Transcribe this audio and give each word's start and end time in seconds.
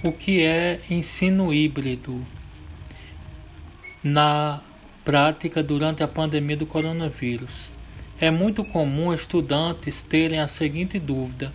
O 0.00 0.12
que 0.12 0.44
é 0.44 0.78
ensino 0.88 1.52
híbrido 1.52 2.24
na 4.00 4.60
prática 5.04 5.60
durante 5.60 6.04
a 6.04 6.08
pandemia 6.08 6.56
do 6.56 6.66
coronavírus? 6.66 7.68
É 8.20 8.30
muito 8.30 8.62
comum 8.62 9.12
estudantes 9.12 10.04
terem 10.04 10.38
a 10.38 10.46
seguinte 10.46 11.00
dúvida: 11.00 11.52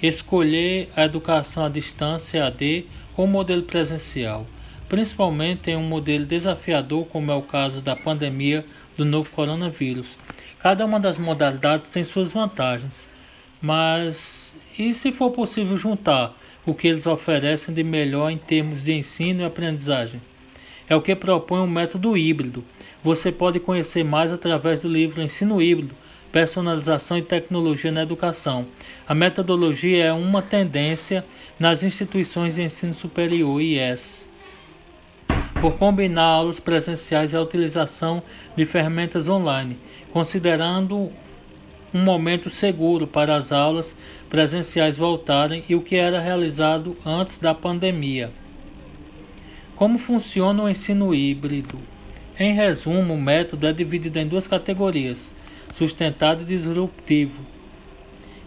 escolher 0.00 0.88
a 0.94 1.04
educação 1.04 1.64
à 1.64 1.68
distância 1.68 2.46
AD 2.46 2.86
ou 3.16 3.26
modelo 3.26 3.64
presencial, 3.64 4.46
principalmente 4.88 5.68
em 5.68 5.76
um 5.76 5.82
modelo 5.82 6.24
desafiador 6.24 7.06
como 7.06 7.32
é 7.32 7.34
o 7.34 7.42
caso 7.42 7.80
da 7.80 7.96
pandemia 7.96 8.64
do 8.96 9.04
novo 9.04 9.32
coronavírus. 9.32 10.16
Cada 10.60 10.86
uma 10.86 11.00
das 11.00 11.18
modalidades 11.18 11.90
tem 11.90 12.04
suas 12.04 12.30
vantagens, 12.30 13.08
mas 13.60 14.54
e 14.78 14.94
se 14.94 15.10
for 15.10 15.32
possível 15.32 15.76
juntar 15.76 16.36
o 16.70 16.74
que 16.74 16.86
eles 16.86 17.06
oferecem 17.06 17.74
de 17.74 17.82
melhor 17.82 18.30
em 18.30 18.38
termos 18.38 18.82
de 18.82 18.92
ensino 18.92 19.42
e 19.42 19.44
aprendizagem. 19.44 20.20
É 20.88 20.94
o 20.94 21.02
que 21.02 21.16
propõe 21.16 21.60
o 21.60 21.64
um 21.64 21.70
método 21.70 22.16
híbrido. 22.16 22.64
Você 23.02 23.32
pode 23.32 23.58
conhecer 23.58 24.04
mais 24.04 24.32
através 24.32 24.82
do 24.82 24.88
livro 24.88 25.20
Ensino 25.20 25.60
Híbrido, 25.60 25.94
Personalização 26.30 27.18
e 27.18 27.22
Tecnologia 27.22 27.90
na 27.90 28.02
Educação. 28.02 28.66
A 29.08 29.14
metodologia 29.14 30.04
é 30.04 30.12
uma 30.12 30.42
tendência 30.42 31.24
nas 31.58 31.82
instituições 31.82 32.54
de 32.54 32.62
ensino 32.62 32.94
superior 32.94 33.60
IES. 33.60 34.28
Por 35.60 35.72
combinar 35.72 36.22
aulas 36.22 36.60
presenciais 36.60 37.32
e 37.32 37.36
a 37.36 37.42
utilização 37.42 38.22
de 38.56 38.64
ferramentas 38.64 39.28
online, 39.28 39.76
considerando 40.12 41.10
um 41.92 42.02
momento 42.02 42.48
seguro 42.48 43.06
para 43.06 43.36
as 43.36 43.50
aulas 43.52 43.94
presenciais 44.28 44.96
voltarem 44.96 45.64
e 45.68 45.74
o 45.74 45.82
que 45.82 45.96
era 45.96 46.20
realizado 46.20 46.96
antes 47.04 47.38
da 47.38 47.52
pandemia. 47.52 48.30
Como 49.74 49.98
funciona 49.98 50.62
o 50.62 50.68
ensino 50.68 51.14
híbrido? 51.14 51.78
Em 52.38 52.54
resumo, 52.54 53.14
o 53.14 53.20
método 53.20 53.66
é 53.66 53.72
dividido 53.72 54.18
em 54.18 54.26
duas 54.26 54.46
categorias: 54.46 55.32
sustentado 55.74 56.42
e 56.42 56.46
disruptivo. 56.46 57.42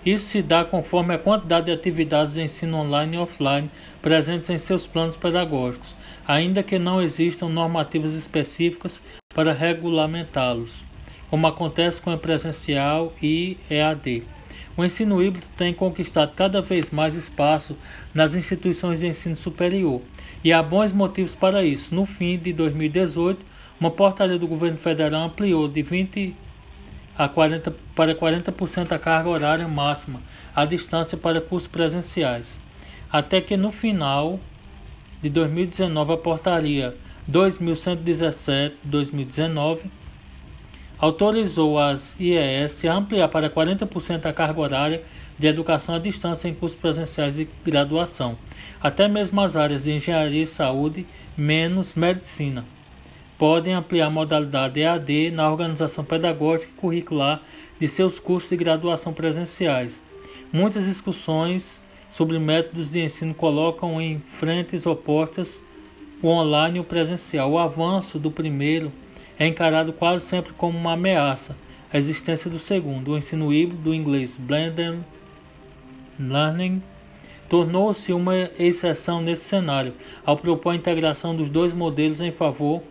Isso 0.06 0.26
se 0.26 0.42
dá 0.42 0.66
conforme 0.66 1.14
a 1.14 1.18
quantidade 1.18 1.68
de 1.68 1.72
atividades 1.72 2.34
de 2.34 2.42
ensino 2.42 2.78
online 2.78 3.16
e 3.16 3.20
offline 3.20 3.72
presentes 4.02 4.50
em 4.50 4.58
seus 4.58 4.86
planos 4.86 5.16
pedagógicos, 5.16 5.96
ainda 6.28 6.62
que 6.62 6.78
não 6.78 7.02
existam 7.02 7.48
normativas 7.48 8.14
específicas 8.14 9.02
para 9.34 9.54
regulamentá-los 9.54 10.93
como 11.34 11.48
acontece 11.48 12.00
com 12.00 12.14
o 12.14 12.18
presencial 12.20 13.12
e 13.20 13.58
EAD. 13.68 14.22
O 14.78 14.86
ensino 14.86 15.20
híbrido 15.20 15.48
tem 15.58 15.74
conquistado 15.74 16.32
cada 16.36 16.62
vez 16.62 16.92
mais 16.92 17.16
espaço 17.16 17.76
nas 18.14 18.36
instituições 18.36 19.00
de 19.00 19.08
ensino 19.08 19.36
superior, 19.36 20.04
e 20.44 20.54
há 20.54 20.62
bons 20.62 20.92
motivos 20.92 21.34
para 21.34 21.66
isso. 21.66 21.96
No 21.96 22.06
fim 22.06 22.38
de 22.38 22.54
2018, 22.54 23.44
uma 23.80 23.90
portaria 23.90 24.38
do 24.38 24.48
governo 24.48 24.78
federal 24.78 25.24
ampliou 25.24 25.68
de 25.68 25.82
20 25.82 26.36
a 27.18 27.28
40 27.28 27.76
para 27.96 28.14
40% 28.14 28.92
a 28.92 29.00
carga 29.00 29.30
horária 29.30 29.68
máxima 29.68 30.22
à 30.56 30.66
distância 30.66 31.18
para 31.18 31.42
cursos 31.42 31.68
presenciais. 31.68 32.60
Até 33.12 33.42
que 33.42 33.58
no 33.58 33.72
final 33.72 34.40
de 35.20 35.32
2019 35.32 36.14
a 36.14 36.18
portaria 36.18 36.96
2117/2019 37.28 40.03
autorizou 41.04 41.78
as 41.78 42.18
IES 42.18 42.86
a 42.86 42.94
ampliar 42.94 43.28
para 43.28 43.50
40% 43.50 44.26
a 44.26 44.32
carga 44.32 44.62
horária 44.62 45.04
de 45.36 45.46
educação 45.46 45.96
à 45.96 46.00
distância 46.00 46.48
em 46.48 46.54
cursos 46.54 46.80
presenciais 46.80 47.36
de 47.36 47.46
graduação, 47.66 48.38
até 48.82 49.06
mesmo 49.10 49.42
as 49.42 49.58
áreas 49.58 49.84
de 49.84 49.92
engenharia 49.92 50.44
e 50.44 50.48
saúde, 50.48 51.06
menos 51.36 51.94
medicina. 51.94 52.64
Podem 53.38 53.74
ampliar 53.74 54.08
a 54.08 54.10
modalidade 54.10 54.80
EAD 54.80 55.32
na 55.32 55.52
organização 55.52 56.06
pedagógica 56.06 56.72
e 56.74 56.80
curricular 56.80 57.42
de 57.78 57.88
seus 57.90 58.18
cursos 58.18 58.52
de 58.52 58.56
graduação 58.56 59.12
presenciais. 59.12 60.02
Muitas 60.54 60.86
discussões 60.86 61.84
sobre 62.14 62.40
métodos 62.40 62.92
de 62.92 63.02
ensino 63.02 63.34
colocam 63.34 64.02
em 64.02 64.20
frentes 64.20 64.86
opostas 64.86 65.62
o 66.22 66.30
online 66.30 66.78
e 66.78 66.80
o 66.80 66.86
presencial. 66.86 67.52
O 67.52 67.60
avanço 67.60 68.18
do 68.18 68.32
primeiro 68.32 68.90
é 69.44 69.48
encarado 69.48 69.92
quase 69.92 70.26
sempre 70.26 70.54
como 70.54 70.78
uma 70.78 70.94
ameaça 70.94 71.56
à 71.92 71.98
existência 71.98 72.50
do 72.50 72.58
segundo. 72.58 73.12
O 73.12 73.18
ensino 73.18 73.54
híbrido 73.54 73.84
do 73.84 73.94
inglês 73.94 74.38
Blended 74.38 75.00
Learning 76.18 76.82
tornou-se 77.50 78.14
uma 78.14 78.36
exceção 78.58 79.22
nesse 79.22 79.44
cenário, 79.44 79.94
ao 80.26 80.38
propor 80.38 80.72
a 80.72 80.76
integração 80.76 81.36
dos 81.36 81.50
dois 81.50 81.74
modelos 81.74 82.22
em 82.22 82.32
favor 82.32 82.82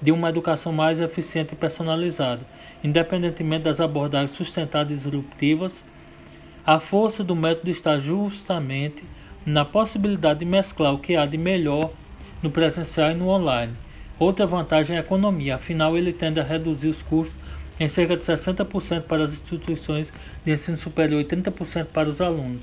de 0.00 0.12
uma 0.12 0.28
educação 0.28 0.70
mais 0.70 1.00
eficiente 1.00 1.54
e 1.54 1.56
personalizada. 1.56 2.46
Independentemente 2.84 3.64
das 3.64 3.80
abordagens 3.80 4.32
sustentadas 4.32 4.92
e 4.92 4.94
disruptivas, 4.94 5.82
a 6.64 6.78
força 6.78 7.24
do 7.24 7.34
método 7.34 7.70
está 7.70 7.96
justamente 7.96 9.02
na 9.46 9.64
possibilidade 9.64 10.40
de 10.40 10.44
mesclar 10.44 10.92
o 10.92 10.98
que 10.98 11.16
há 11.16 11.24
de 11.24 11.38
melhor 11.38 11.90
no 12.42 12.50
presencial 12.50 13.12
e 13.12 13.14
no 13.14 13.28
online 13.28 13.85
Outra 14.18 14.46
vantagem 14.46 14.96
é 14.96 15.00
a 15.00 15.02
economia, 15.02 15.56
afinal, 15.56 15.96
ele 15.96 16.12
tende 16.12 16.40
a 16.40 16.42
reduzir 16.42 16.88
os 16.88 17.02
custos 17.02 17.38
em 17.78 17.86
cerca 17.86 18.16
de 18.16 18.24
60% 18.24 19.02
para 19.02 19.22
as 19.22 19.34
instituições 19.34 20.12
de 20.44 20.52
ensino 20.52 20.78
superior 20.78 21.20
e 21.20 21.24
30% 21.24 21.86
para 21.86 22.08
os 22.08 22.22
alunos. 22.22 22.62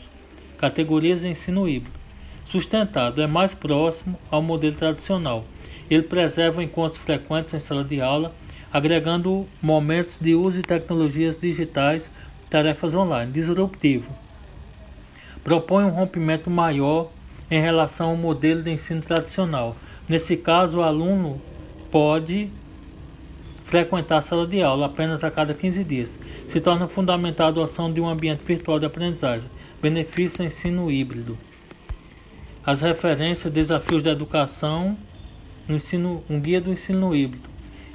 Categorias 0.57 1.21
de 1.21 1.27
ensino 1.27 1.69
híbrido. 1.69 1.99
Sustentado 2.45 3.21
é 3.21 3.27
mais 3.27 3.53
próximo 3.53 4.17
ao 4.31 4.41
modelo 4.41 4.75
tradicional. 4.75 5.45
Ele 5.89 6.03
preserva 6.03 6.63
encontros 6.63 6.97
frequentes 6.97 7.53
em 7.53 7.59
sala 7.59 7.83
de 7.83 8.01
aula, 8.01 8.33
agregando 8.71 9.47
momentos 9.61 10.19
de 10.19 10.33
uso 10.33 10.57
de 10.57 10.63
tecnologias 10.63 11.39
digitais, 11.39 12.11
tarefas 12.49 12.95
online. 12.95 13.31
Disruptivo. 13.31 14.11
Propõe 15.43 15.85
um 15.85 15.89
rompimento 15.89 16.49
maior 16.49 17.11
em 17.51 17.61
relação 17.61 18.09
ao 18.09 18.17
modelo 18.17 18.63
de 18.63 18.71
ensino 18.71 19.01
tradicional 19.01 19.75
Nesse 20.07 20.37
caso, 20.37 20.79
o 20.79 20.83
aluno 20.83 21.41
pode 21.89 22.49
frequentar 23.63 24.17
a 24.17 24.21
sala 24.21 24.45
de 24.45 24.61
aula 24.61 24.87
apenas 24.87 25.23
a 25.23 25.31
cada 25.31 25.53
15 25.53 25.83
dias. 25.83 26.19
Se 26.47 26.59
torna 26.59 26.87
fundamental 26.87 27.47
a 27.47 27.49
adoção 27.49 27.91
de 27.91 28.01
um 28.01 28.07
ambiente 28.07 28.43
virtual 28.43 28.79
de 28.79 28.85
aprendizagem. 28.85 29.49
Benefício 29.81 30.39
do 30.39 30.43
ensino 30.45 30.91
híbrido. 30.91 31.37
As 32.65 32.81
referências 32.81 33.51
Desafios 33.51 34.03
da 34.03 34.11
Educação, 34.11 34.97
no 35.67 35.75
ensino, 35.75 36.23
um 36.29 36.39
guia 36.39 36.61
do 36.61 36.71
ensino 36.71 37.15
híbrido. 37.15 37.49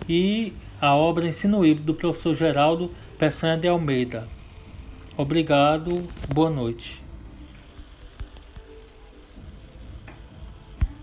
E 0.08 0.52
a 0.80 0.94
obra 0.94 1.26
Ensino 1.26 1.64
Híbrido 1.66 1.92
do 1.92 1.94
professor 1.94 2.34
Geraldo 2.34 2.90
Peçanha 3.18 3.56
de 3.56 3.66
Almeida. 3.66 4.28
Obrigado, 5.16 6.08
boa 6.32 6.50
noite. 6.50 7.07